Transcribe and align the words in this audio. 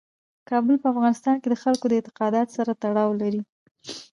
کابل 0.49 0.75
په 0.81 0.87
افغانستان 0.93 1.35
کې 1.41 1.47
د 1.49 1.55
خلکو 1.63 1.85
د 1.87 1.93
اعتقاداتو 1.97 2.55
سره 2.57 2.71
تړاو 2.83 3.09
لري. 3.21 3.41